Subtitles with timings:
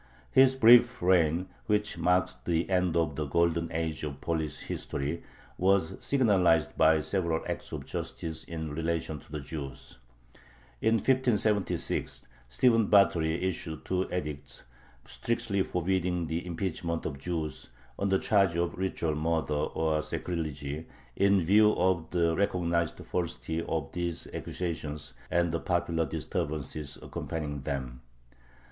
[0.31, 5.21] His brief reign, which marks the end of the "golden age" of Polish history,
[5.59, 9.99] was signalized by several acts of justice in relation to the Jews.
[10.81, 14.63] In 1576 Stephen Batory issued two edicts,
[15.05, 20.83] strictly forbidding the impeachment of Jews on the charge of ritual murder or sacrilege,
[21.15, 28.01] in view of the recognized falsity of these accusations and the popular disturbances accompanying them.